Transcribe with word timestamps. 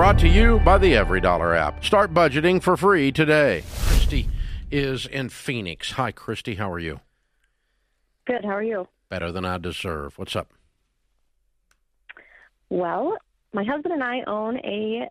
brought 0.00 0.18
to 0.18 0.28
you 0.30 0.58
by 0.60 0.78
the 0.78 0.94
EveryDollar 0.94 1.54
app. 1.54 1.84
Start 1.84 2.14
budgeting 2.14 2.62
for 2.62 2.74
free 2.74 3.12
today. 3.12 3.62
Christy 3.86 4.28
is 4.70 5.04
in 5.04 5.28
Phoenix. 5.28 5.92
Hi, 5.92 6.10
Christy. 6.10 6.54
How 6.54 6.72
are 6.72 6.78
you? 6.78 7.00
Good. 8.26 8.42
How 8.42 8.52
are 8.52 8.62
you? 8.62 8.88
Better 9.10 9.30
than 9.30 9.44
I 9.44 9.58
deserve. 9.58 10.18
What's 10.18 10.34
up? 10.34 10.54
Well, 12.70 13.18
my 13.52 13.62
husband 13.62 13.92
and 13.92 14.02
I 14.02 14.22
own 14.26 14.56
a 14.60 15.06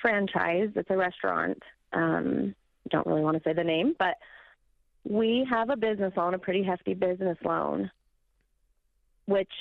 franchise. 0.00 0.70
It's 0.74 0.90
a 0.90 0.96
restaurant. 0.96 1.62
Um, 1.92 2.56
don't 2.90 3.06
really 3.06 3.22
want 3.22 3.36
to 3.36 3.48
say 3.48 3.52
the 3.52 3.62
name, 3.62 3.94
but 3.96 4.16
we 5.04 5.46
have 5.48 5.70
a 5.70 5.76
business 5.76 6.14
loan, 6.16 6.34
a 6.34 6.38
pretty 6.40 6.64
hefty 6.64 6.94
business 6.94 7.38
loan, 7.44 7.92
which 9.26 9.52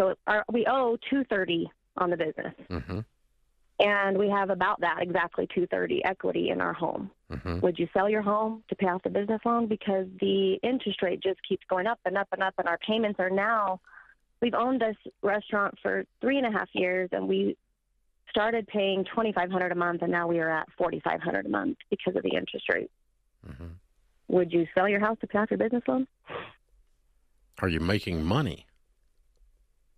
so 0.00 0.16
our, 0.26 0.44
we 0.50 0.66
owe 0.68 0.98
two 1.08 1.22
thirty 1.30 1.70
on 1.96 2.10
the 2.10 2.16
business, 2.16 2.54
Mm-hmm. 2.68 3.00
And 3.80 4.18
we 4.18 4.28
have 4.28 4.50
about 4.50 4.80
that 4.80 4.98
exactly 5.00 5.48
two 5.54 5.66
thirty 5.66 6.04
equity 6.04 6.50
in 6.50 6.60
our 6.60 6.72
home. 6.72 7.10
Mm-hmm. 7.30 7.60
Would 7.60 7.78
you 7.78 7.88
sell 7.92 8.08
your 8.08 8.22
home 8.22 8.62
to 8.68 8.76
pay 8.76 8.86
off 8.86 9.02
the 9.02 9.10
business 9.10 9.40
loan 9.44 9.66
because 9.66 10.06
the 10.20 10.54
interest 10.62 11.02
rate 11.02 11.22
just 11.22 11.40
keeps 11.48 11.64
going 11.68 11.86
up 11.86 11.98
and 12.04 12.16
up 12.16 12.28
and 12.32 12.42
up, 12.42 12.54
and 12.58 12.68
our 12.68 12.78
payments 12.78 13.18
are 13.18 13.30
now. 13.30 13.80
We've 14.40 14.54
owned 14.54 14.80
this 14.80 14.96
restaurant 15.22 15.76
for 15.80 16.04
three 16.20 16.36
and 16.36 16.46
a 16.46 16.50
half 16.50 16.68
years, 16.72 17.08
and 17.12 17.28
we 17.28 17.56
started 18.28 18.66
paying 18.66 19.04
twenty 19.04 19.32
five 19.32 19.50
hundred 19.50 19.72
a 19.72 19.76
month, 19.76 20.02
and 20.02 20.12
now 20.12 20.26
we 20.26 20.40
are 20.40 20.50
at 20.50 20.68
forty 20.76 21.00
five 21.00 21.20
hundred 21.20 21.46
a 21.46 21.48
month 21.48 21.78
because 21.90 22.16
of 22.16 22.22
the 22.22 22.34
interest 22.34 22.68
rate. 22.68 22.90
Mm-hmm. 23.48 23.66
Would 24.28 24.52
you 24.52 24.66
sell 24.74 24.88
your 24.88 25.00
house 25.00 25.18
to 25.20 25.26
pay 25.26 25.38
off 25.38 25.50
your 25.50 25.58
business 25.58 25.82
loan? 25.86 26.06
Are 27.60 27.68
you 27.68 27.80
making 27.80 28.24
money? 28.24 28.66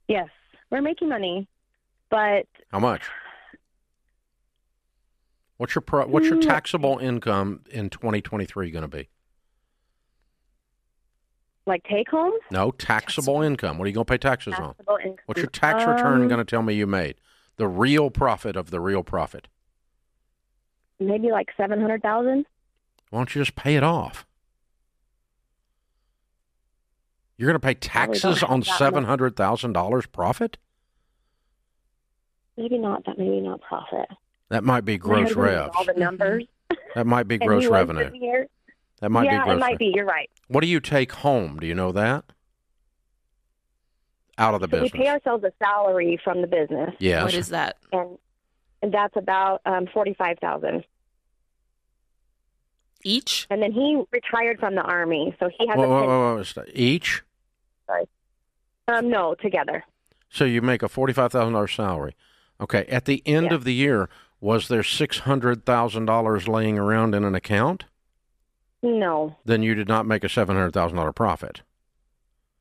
Yes, 0.09 0.29
we're 0.71 0.83
making 0.83 1.09
money, 1.09 1.49
but 2.11 2.47
How 2.71 2.79
much? 2.79 3.03
What's 5.65 5.75
your 5.75 5.81
pro- 5.81 6.07
what's 6.07 6.27
your 6.27 6.37
Mm. 6.37 6.47
taxable 6.47 6.99
income 6.99 7.65
in 7.71 7.89
2023 7.89 8.71
going 8.71 8.83
to 8.83 8.89
be? 8.89 9.09
like 11.67 11.83
take 11.85 12.11
home 12.11 12.35
No, 12.51 12.71
taxable 12.73 13.41
income. 13.41 13.79
What 13.79 13.87
are 13.87 13.89
you 13.89 13.95
going 13.95 14.05
to 14.05 14.13
pay 14.13 14.19
taxes 14.19 14.53
on? 14.59 14.75
income. 15.03 15.17
What's 15.25 15.41
your 15.41 15.49
tax 15.49 15.87
return 15.87 16.21
Um, 16.21 16.29
going 16.29 16.37
to 16.37 16.45
tell 16.45 16.61
me 16.61 16.75
you 16.75 16.87
made? 16.87 17.15
The 17.57 17.67
real 17.67 18.11
profit 18.11 18.55
of 18.57 18.71
the 18.71 18.79
real 18.81 19.03
profit. 19.03 19.49
Maybe 21.01 21.31
like 21.31 21.49
seven 21.57 21.81
hundred 21.81 22.03
thousand. 22.03 22.45
Why 23.09 23.21
don't 23.21 23.35
you 23.35 23.41
just 23.41 23.57
pay 23.57 23.77
it 23.77 23.83
off? 23.83 24.27
You're 27.39 27.47
going 27.49 27.59
to 27.59 27.67
pay 27.67 27.75
Probably 27.75 28.09
don't 28.09 28.13
taxes 28.21 28.41
have 28.43 28.51
on 28.51 28.61
that 28.61 28.67
much. 28.69 28.79
seven 28.79 29.05
hundred 29.05 29.35
thousand 29.35 29.73
dollars 29.73 30.05
profit? 30.05 30.59
Maybe 32.59 32.77
not 32.77 33.07
that. 33.07 33.17
Maybe 33.17 33.41
not 33.41 33.63
profit. 33.63 34.11
That 34.51 34.65
might 34.65 34.85
be 34.85 34.99
gross 34.99 35.29
husband 35.29 35.37
knows 35.47 35.53
revs. 35.55 35.73
All 35.77 35.85
the 35.85 35.93
numbers. 35.95 36.45
That 36.95 37.07
might 37.07 37.27
be 37.29 37.39
gross 37.47 37.67
revenue. 37.67 38.11
That 39.01 39.11
might 39.11 39.25
yeah, 39.25 39.39
be 39.41 39.45
gross. 39.45 39.57
it 39.57 39.61
might 39.61 39.71
rev- 39.73 39.79
be. 39.79 39.93
You're 39.95 40.05
right. 40.07 40.31
What 40.49 40.61
do 40.61 40.67
you 40.69 40.81
take 40.81 41.13
home? 41.13 41.59
Do 41.59 41.67
you 41.67 41.75
know 41.75 41.93
that? 41.93 42.25
Out 44.37 44.55
of 44.55 44.61
the 44.61 44.67
So 44.67 44.71
business. 44.83 44.93
we 44.93 44.99
pay 45.01 45.09
ourselves 45.09 45.45
a 45.45 45.53
salary 45.63 46.19
from 46.25 46.41
the 46.41 46.47
business, 46.49 46.93
yes. 46.99 47.23
What 47.23 47.35
is 47.35 47.49
that? 47.51 47.77
and 47.93 48.19
and 48.83 48.93
that's 48.93 49.17
about 49.17 49.63
um, 49.65 49.87
forty 49.95 50.13
five 50.15 50.39
thousand. 50.41 50.85
Each? 53.05 53.47
And 53.51 53.63
then 53.63 53.71
he 53.73 54.03
retired 54.13 54.59
from 54.59 54.75
the 54.75 54.83
army, 54.83 55.37
so 55.39 55.51
he 55.59 55.67
has 55.67 55.77
Whoa, 55.77 55.85
a 55.85 55.89
whoa, 55.89 56.07
whoa, 56.07 56.35
whoa, 56.37 56.43
stop. 56.43 56.65
Each? 56.73 57.23
um 58.87 59.09
no 59.09 59.35
together. 59.35 59.83
So 60.29 60.45
you 60.45 60.61
make 60.61 60.83
a 60.83 60.89
forty-five 60.89 61.33
thousand 61.33 61.53
dollars 61.55 61.73
salary. 61.73 62.15
Okay. 62.61 62.85
At 62.87 63.05
the 63.07 63.23
end 63.25 63.47
Yeah. 63.51 63.55
of 63.55 63.65
the 63.65 63.73
year, 63.73 64.09
was 64.45 64.69
there 64.69 64.83
six 64.83 65.21
hundred 65.21 65.65
thousand 65.65 66.05
dollars 66.05 66.47
laying 66.47 66.79
around 66.79 67.15
in 67.15 67.25
an 67.25 67.35
account? 67.35 67.85
No. 68.83 69.37
Then 69.47 69.63
you 69.63 69.75
did 69.75 69.89
not 69.89 70.05
make 70.07 70.23
a 70.23 70.29
seven 70.29 70.55
hundred 70.57 70.73
thousand 70.75 70.97
dollar 70.99 71.13
profit. 71.15 71.63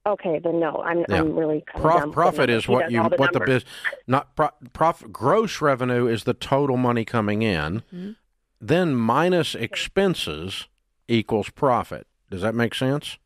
Okay, 0.05 0.39
then 0.39 0.59
no. 0.61 0.81
I'm 0.85 0.99
Yeah. 1.09 1.19
I'm 1.19 1.35
really 1.35 1.63
Prof- 1.75 2.11
profit 2.13 2.49
is 2.49 2.67
what 2.69 2.89
you 2.89 3.03
the 3.09 3.15
what 3.17 3.33
the 3.33 3.39
numbers. 3.39 3.63
biz 3.63 3.71
not 4.07 4.33
pro- 4.35 4.49
profit 4.71 5.11
gross 5.11 5.61
revenue 5.61 6.07
is 6.07 6.23
the 6.23 6.33
total 6.33 6.77
money 6.77 7.03
coming 7.03 7.41
in. 7.41 7.83
Mhm. 7.93 8.15
Then 8.61 8.95
minus 8.95 9.53
expenses 9.55 10.67
equals 11.09 11.49
profit. 11.49 12.07
Does 12.29 12.41
that 12.41 12.55
make 12.55 12.73
sense? 12.75 13.17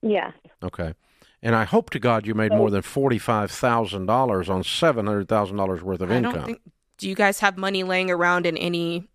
Yeah. 0.00 0.30
Okay. 0.62 0.94
And 1.42 1.54
I 1.56 1.64
hope 1.64 1.90
to 1.90 1.98
God 1.98 2.26
you 2.26 2.34
made 2.34 2.52
more 2.52 2.70
than 2.70 2.82
forty-five 2.82 3.50
thousand 3.50 4.06
dollars 4.06 4.48
on 4.48 4.62
seven 4.62 5.06
hundred 5.06 5.28
thousand 5.28 5.56
dollars 5.56 5.82
worth 5.82 6.00
of 6.00 6.10
I 6.12 6.16
income. 6.16 6.32
don't 6.34 6.44
think. 6.46 6.60
Do 6.98 7.08
you 7.08 7.14
guys 7.14 7.40
have 7.40 7.56
money 7.56 7.82
laying 7.82 8.10
around 8.10 8.46
in 8.46 8.56
any 8.56 9.08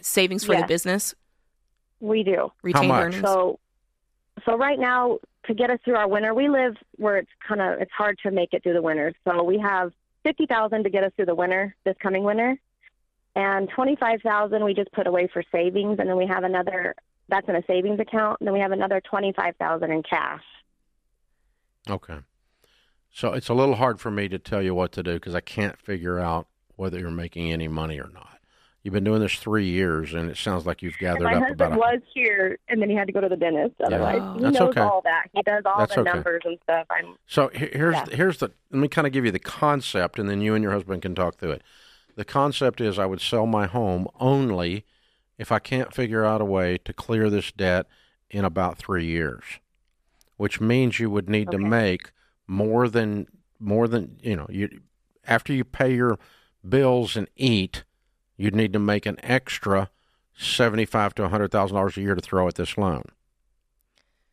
savings 0.00 0.44
for 0.44 0.56
the 0.56 0.66
business? 0.66 1.14
We 2.00 2.22
do. 2.22 2.52
Retained 2.62 2.88
much? 2.88 3.04
earnings? 3.04 3.22
So, 3.22 3.58
so 4.44 4.56
right 4.56 4.78
now, 4.78 5.18
to 5.46 5.54
get 5.54 5.70
us 5.70 5.78
through 5.84 5.96
our 5.96 6.08
winter, 6.08 6.34
we 6.34 6.48
live 6.48 6.76
where 6.96 7.16
it's 7.16 7.30
kind 7.46 7.60
of 7.60 7.80
it's 7.80 7.90
hard 7.90 8.18
to 8.22 8.30
make 8.30 8.52
it 8.52 8.62
through 8.62 8.74
the 8.74 8.82
winter. 8.82 9.12
So 9.24 9.42
we 9.42 9.58
have 9.58 9.92
fifty 10.22 10.46
thousand 10.46 10.84
to 10.84 10.90
get 10.90 11.02
us 11.04 11.12
through 11.16 11.26
the 11.26 11.34
winter 11.34 11.74
this 11.84 11.96
coming 12.00 12.22
winter, 12.22 12.56
and 13.34 13.68
twenty 13.70 13.96
five 13.96 14.20
thousand 14.22 14.64
we 14.64 14.74
just 14.74 14.92
put 14.92 15.06
away 15.06 15.28
for 15.32 15.42
savings, 15.50 15.98
and 15.98 16.08
then 16.08 16.16
we 16.16 16.26
have 16.26 16.44
another 16.44 16.94
that's 17.28 17.48
in 17.48 17.56
a 17.56 17.62
savings 17.66 17.98
account, 17.98 18.40
and 18.40 18.46
then 18.46 18.54
we 18.54 18.60
have 18.60 18.72
another 18.72 19.00
twenty 19.00 19.32
five 19.32 19.56
thousand 19.56 19.90
in 19.90 20.02
cash. 20.02 20.44
Okay. 21.88 22.18
So 23.10 23.32
it's 23.32 23.48
a 23.48 23.54
little 23.54 23.76
hard 23.76 24.00
for 24.00 24.10
me 24.10 24.28
to 24.28 24.38
tell 24.38 24.62
you 24.62 24.74
what 24.74 24.92
to 24.92 25.02
do 25.02 25.14
because 25.14 25.34
I 25.34 25.40
can't 25.40 25.78
figure 25.78 26.18
out 26.18 26.46
whether 26.78 26.98
you're 26.98 27.10
making 27.10 27.52
any 27.52 27.66
money 27.68 27.98
or 28.00 28.08
not. 28.14 28.38
You've 28.84 28.94
been 28.94 29.02
doing 29.04 29.20
this 29.20 29.34
three 29.34 29.66
years, 29.66 30.14
and 30.14 30.30
it 30.30 30.36
sounds 30.36 30.64
like 30.64 30.80
you've 30.80 30.94
And 30.94 31.00
gathered 31.00 31.24
my 31.24 31.34
up 31.34 31.42
husband 31.42 31.60
about. 31.60 31.72
A, 31.72 31.78
was 31.78 32.00
here, 32.14 32.58
and 32.68 32.80
then 32.80 32.88
he 32.88 32.94
had 32.94 33.08
to 33.08 33.12
go 33.12 33.20
to 33.20 33.28
the 33.28 33.36
dentist. 33.36 33.74
Otherwise, 33.84 34.20
Oh. 34.22 34.34
he 34.34 34.40
That's 34.42 34.58
knows 34.60 34.68
okay. 34.70 34.80
all 34.80 35.02
that. 35.02 35.26
He 35.34 35.42
does 35.42 35.64
all 35.66 35.78
That's 35.80 35.94
the 35.96 36.00
okay. 36.02 36.12
numbers 36.12 36.42
and 36.44 36.58
stuff. 36.62 36.86
I'm 36.88 37.16
so 37.26 37.50
here's 37.52 37.96
Yeah. 37.96 38.06
here's 38.12 38.38
the. 38.38 38.52
Let 38.70 38.78
me 38.80 38.86
kind 38.88 39.06
of 39.08 39.12
give 39.12 39.24
you 39.24 39.32
the 39.32 39.40
concept, 39.40 40.18
and 40.20 40.30
then 40.30 40.40
you 40.40 40.54
and 40.54 40.62
your 40.62 40.72
husband 40.72 41.02
can 41.02 41.16
talk 41.16 41.36
through 41.36 41.50
it. 41.52 41.62
The 42.14 42.24
concept 42.24 42.80
is 42.80 42.98
I 42.98 43.06
would 43.06 43.20
sell 43.20 43.46
my 43.46 43.66
home 43.66 44.06
only 44.20 44.84
if 45.36 45.50
I 45.50 45.58
can't 45.58 45.92
figure 45.92 46.24
out 46.24 46.40
a 46.40 46.44
way 46.44 46.78
to 46.78 46.92
clear 46.92 47.28
this 47.28 47.50
debt 47.50 47.86
in 48.30 48.44
about 48.44 48.78
three 48.78 49.04
years, 49.06 49.42
which 50.36 50.60
means 50.60 51.00
you 51.00 51.10
would 51.10 51.28
need 51.28 51.50
to 51.50 51.58
make 51.58 52.12
more 52.46 52.88
than 52.88 53.26
more 53.58 53.88
than 53.88 54.18
you 54.22 54.36
know 54.36 54.46
you 54.48 54.68
after 55.26 55.52
you 55.52 55.64
pay 55.64 55.92
your 55.94 56.16
bills 56.68 57.16
and 57.16 57.28
eat, 57.36 57.84
you'd 58.36 58.54
need 58.54 58.72
to 58.72 58.78
make 58.78 59.06
an 59.06 59.18
extra 59.22 59.90
seventy-five 60.36 61.14
to 61.14 61.28
hundred 61.28 61.50
thousand 61.50 61.76
dollars 61.76 61.96
a 61.96 62.00
year 62.00 62.14
to 62.14 62.20
throw 62.20 62.48
at 62.48 62.54
this 62.54 62.78
loan. 62.78 63.04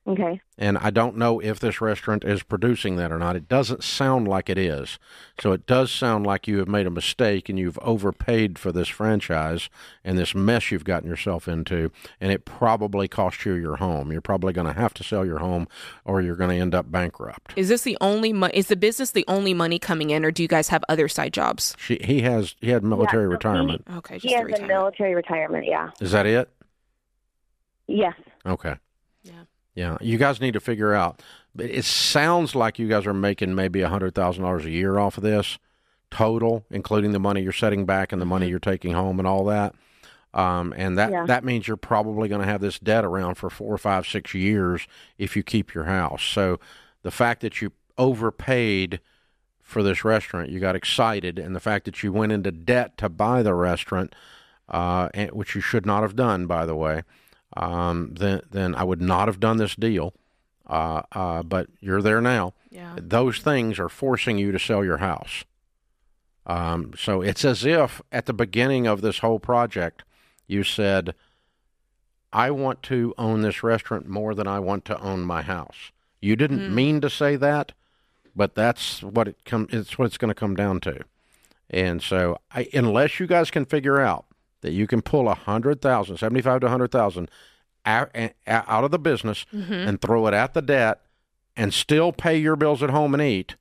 Okay. 0.07 0.41
And 0.57 0.77
I 0.77 0.89
don't 0.89 1.17
know 1.17 1.39
if 1.41 1.59
this 1.59 1.81
restaurant 1.81 2.23
is 2.23 2.41
producing 2.43 2.95
that 2.95 3.11
or 3.11 3.17
not. 3.19 3.35
It 3.35 3.49
doesn't 3.49 3.83
sound 3.83 4.27
like 4.27 4.49
it 4.49 4.57
is. 4.57 4.97
So 5.41 5.51
it 5.51 5.65
does 5.65 5.91
sound 5.91 6.25
like 6.25 6.47
you 6.47 6.59
have 6.59 6.67
made 6.69 6.87
a 6.87 6.91
mistake 6.91 7.49
and 7.49 7.59
you've 7.59 7.77
overpaid 7.79 8.57
for 8.57 8.71
this 8.71 8.87
franchise 8.87 9.69
and 10.03 10.17
this 10.17 10.33
mess 10.33 10.71
you've 10.71 10.85
gotten 10.85 11.09
yourself 11.09 11.47
into. 11.49 11.91
And 12.21 12.31
it 12.31 12.45
probably 12.45 13.07
cost 13.09 13.43
you 13.45 13.53
your 13.55 13.75
home. 13.77 14.11
You're 14.13 14.21
probably 14.21 14.53
going 14.53 14.67
to 14.67 14.79
have 14.79 14.93
to 14.93 15.03
sell 15.03 15.25
your 15.25 15.39
home 15.39 15.67
or 16.05 16.21
you're 16.21 16.37
going 16.37 16.51
to 16.51 16.61
end 16.61 16.73
up 16.73 16.89
bankrupt. 16.89 17.51
is 17.57 17.67
this 17.67 17.81
the 17.81 17.97
only? 17.99 18.31
Mo- 18.31 18.51
is 18.53 18.67
the 18.67 18.77
business 18.77 19.11
the 19.11 19.25
only 19.27 19.53
money 19.53 19.77
coming 19.79 20.11
in, 20.11 20.23
or 20.23 20.31
do 20.31 20.41
you 20.41 20.47
guys 20.47 20.69
have 20.69 20.83
other 20.87 21.07
side 21.09 21.33
jobs? 21.33 21.75
She, 21.77 21.99
he 22.03 22.21
has 22.21 22.55
he 22.61 22.69
had 22.69 22.83
military 22.83 23.25
so 23.25 23.29
he- 23.29 23.33
retirement. 23.33 23.83
Okay, 23.97 24.15
just 24.15 24.25
He 24.25 24.29
the 24.41 24.51
has 24.51 24.59
a 24.61 24.67
military 24.67 25.15
retirement. 25.15 25.65
Yeah. 25.65 25.89
Is 25.99 26.11
that 26.11 26.25
it? 26.25 26.49
Yes. 27.87 28.13
Okay. 28.45 28.75
Yeah. 29.23 29.43
Yeah, 29.75 29.97
you 30.01 30.17
guys 30.17 30.39
need 30.41 30.53
to 30.53 30.59
figure 30.59 30.93
out. 30.93 31.21
But 31.53 31.67
it 31.67 31.85
sounds 31.85 32.55
like 32.55 32.79
you 32.79 32.87
guys 32.87 33.05
are 33.05 33.13
making 33.13 33.55
maybe 33.55 33.81
a 33.81 33.89
hundred 33.89 34.15
thousand 34.15 34.43
dollars 34.43 34.65
a 34.65 34.71
year 34.71 34.97
off 34.97 35.17
of 35.17 35.23
this 35.23 35.57
total, 36.11 36.65
including 36.71 37.11
the 37.11 37.19
money 37.19 37.41
you're 37.41 37.51
setting 37.51 37.85
back 37.85 38.11
and 38.13 38.21
the 38.21 38.25
money 38.25 38.47
you're 38.47 38.59
taking 38.59 38.93
home 38.93 39.19
and 39.19 39.27
all 39.27 39.45
that. 39.45 39.75
Um, 40.33 40.73
and 40.77 40.97
that 40.97 41.11
Yeah. 41.11 41.25
that 41.25 41.43
means 41.43 41.67
you're 41.67 41.77
probably 41.77 42.27
going 42.29 42.41
to 42.41 42.47
have 42.47 42.61
this 42.61 42.77
debt 42.79 43.05
around 43.05 43.35
for 43.35 43.49
four 43.49 43.73
or 43.73 43.77
five, 43.77 44.05
six 44.07 44.33
years 44.33 44.87
if 45.17 45.35
you 45.35 45.43
keep 45.43 45.73
your 45.73 45.85
house. 45.85 46.23
So 46.23 46.59
the 47.03 47.11
fact 47.11 47.41
that 47.41 47.61
you 47.61 47.71
overpaid 47.97 48.99
for 49.61 49.81
this 49.81 50.05
restaurant, 50.05 50.49
you 50.49 50.59
got 50.59 50.75
excited, 50.75 51.39
and 51.39 51.55
the 51.55 51.59
fact 51.59 51.85
that 51.85 52.03
you 52.03 52.11
went 52.11 52.31
into 52.31 52.51
debt 52.51 52.97
to 52.97 53.09
buy 53.09 53.41
the 53.43 53.53
restaurant, 53.53 54.13
uh, 54.69 55.09
and, 55.13 55.31
which 55.31 55.55
you 55.55 55.61
should 55.61 55.85
not 55.85 56.01
have 56.01 56.15
done, 56.15 56.45
by 56.47 56.65
the 56.65 56.75
way, 56.75 57.03
um, 57.55 58.13
then 58.13 58.41
then 58.51 58.75
I 58.75 58.83
would 58.83 59.01
not 59.01 59.27
have 59.27 59.39
done 59.39 59.57
this 59.57 59.75
deal. 59.75 60.13
Uh, 60.67 61.03
uh, 61.11 61.43
but 61.43 61.67
you're 61.79 62.01
there 62.01 62.21
now. 62.21 62.53
Yeah. 62.71 62.95
Those 62.99 63.39
things 63.39 63.77
are 63.77 63.89
forcing 63.89 64.39
you 64.39 64.51
to 64.51 64.57
sell 64.57 64.83
your 64.83 64.97
house. 64.97 65.45
Um, 66.47 66.93
so 66.97 67.21
it's 67.21 67.45
as 67.45 67.63
if 67.65 68.01
at 68.11 68.25
the 68.25 68.33
beginning 68.33 68.87
of 68.87 69.01
this 69.01 69.19
whole 69.19 69.39
project, 69.39 70.03
you 70.47 70.63
said, 70.63 71.13
"I 72.33 72.51
want 72.51 72.81
to 72.83 73.13
own 73.17 73.41
this 73.41 73.63
restaurant 73.63 74.07
more 74.07 74.33
than 74.33 74.47
I 74.47 74.59
want 74.59 74.85
to 74.85 74.99
own 74.99 75.21
my 75.21 75.43
house." 75.43 75.91
You 76.19 76.35
didn't 76.35 76.73
mean 76.73 77.01
to 77.01 77.09
say 77.09 77.35
that, 77.35 77.73
but 78.35 78.55
that's 78.55 79.03
what 79.03 79.27
it 79.27 79.37
come. 79.45 79.67
It's 79.71 79.97
what 79.97 80.05
it's 80.05 80.17
going 80.17 80.29
to 80.29 80.35
come 80.35 80.55
down 80.55 80.79
to. 80.81 81.01
And 81.69 82.01
so, 82.01 82.39
I, 82.51 82.67
unless 82.73 83.19
you 83.19 83.27
guys 83.27 83.49
can 83.51 83.65
figure 83.65 83.99
out 83.99 84.25
that 84.65 84.73
you 84.73 84.87
can 84.87 85.01
pull 85.01 85.29
a 85.29 85.35
hundred 85.35 85.79
thousand, 85.81 86.17
seventy-five 86.17 86.59
to 86.61 86.67
a 86.67 86.69
hundred 86.69 86.91
thousand 86.91 87.29
out, 87.85 88.09
out 88.47 88.83
of 88.83 88.89
the 88.91 88.99
business 88.99 89.45
Mm-hmm. 89.53 89.73
and 89.73 90.01
throw 90.01 90.25
it 90.27 90.33
at 90.33 90.53
the 90.55 90.61
debt 90.61 91.01
and 91.55 91.73
still 91.73 92.11
pay 92.11 92.35
your 92.37 92.55
bills 92.55 92.81
at 92.83 92.89
home 92.89 93.13
and 93.13 93.21
eat 93.23 93.55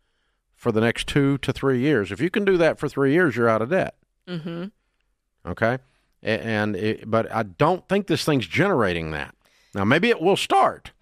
for 0.57 0.73
the 0.73 0.81
next 0.81 1.07
two 1.07 1.37
to 1.39 1.53
three 1.53 1.79
years. 1.81 2.11
If 2.11 2.21
you 2.21 2.31
can 2.31 2.45
do 2.45 2.57
that 2.57 2.79
for 2.79 2.89
three 2.89 3.13
years, 3.13 3.37
you're 3.37 3.49
out 3.51 3.61
of 3.63 3.69
debt. 3.71 3.95
Mm-hmm. 4.27 4.65
Okay, 5.47 5.77
and 6.23 6.75
it, 6.75 7.11
but 7.11 7.31
I 7.31 7.43
don't 7.43 7.87
think 7.89 8.07
this 8.07 8.25
thing's 8.25 8.47
generating 8.47 9.11
that. 9.11 9.35
Now, 9.75 9.85
maybe 9.85 10.09
it 10.09 10.23
will 10.23 10.37
start, 10.37 10.93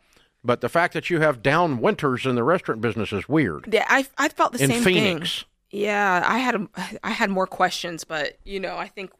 but 0.43 0.61
the 0.63 0.69
fact 0.69 0.95
that 0.95 1.11
you 1.11 1.21
have 1.21 1.43
down 1.43 1.81
winters 1.81 2.27
in 2.27 2.35
the 2.35 2.43
restaurant 2.43 2.81
business 2.81 3.13
is 3.13 3.29
weird. 3.29 3.73
Yeah, 3.73 3.87
I 3.89 4.07
I 4.19 4.29
felt 4.31 4.53
the 4.55 4.65
in 4.65 4.71
same 4.71 4.83
Phoenix, 4.83 5.39
thing. 5.71 5.81
Yeah, 5.83 6.25
I 6.27 6.39
had 6.39 6.67
I 7.05 7.11
had 7.13 7.31
more 7.31 7.47
questions, 7.47 8.03
but 8.03 8.37
you 8.45 8.59
know, 8.59 8.77
I 8.77 8.89
think 8.89 9.13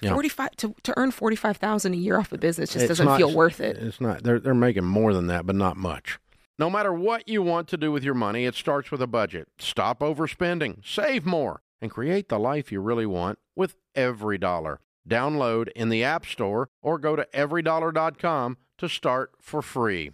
Yeah. 0.00 0.12
forty 0.14 0.28
five 0.28 0.50
to 0.56 0.74
to 0.82 0.94
earn 0.96 1.10
forty 1.10 1.36
five 1.36 1.56
thousand 1.58 1.94
a 1.94 1.96
year 1.96 2.18
off 2.18 2.32
a 2.32 2.38
business 2.38 2.70
just 2.72 2.84
It's 2.84 2.88
doesn't 2.88 3.06
not- 3.06 3.18
feel 3.18 3.32
worth 3.34 3.60
it. 3.60 3.76
It's 3.76 4.00
not. 4.00 4.22
They're 4.22 4.40
they're 4.40 4.54
making 4.54 4.84
more 4.84 5.12
than 5.12 5.26
that, 5.28 5.46
but 5.46 5.54
not 5.56 5.76
much. 5.76 6.18
No 6.58 6.68
matter 6.70 6.92
what 6.92 7.28
you 7.28 7.42
want 7.42 7.66
to 7.68 7.76
do 7.76 7.90
with 7.92 8.04
your 8.04 8.14
money, 8.14 8.44
it 8.44 8.54
starts 8.54 8.90
with 8.90 9.00
a 9.02 9.06
budget. 9.06 9.48
Stop 9.58 10.00
overspending, 10.00 10.84
save 10.84 11.24
more, 11.24 11.62
and 11.80 11.90
create 11.90 12.28
the 12.28 12.38
life 12.38 12.70
you 12.70 12.80
really 12.80 13.06
want 13.06 13.38
with 13.56 13.76
every 13.94 14.38
dollar. 14.38 14.80
Download 15.08 15.68
in 15.74 15.88
the 15.88 16.04
App 16.04 16.24
Store 16.26 16.68
or 16.82 16.98
go 16.98 17.16
to 17.16 17.26
everydollar.com 17.34 18.56
to 18.78 18.88
start 18.88 19.32
for 19.40 19.62
free. 19.62 20.10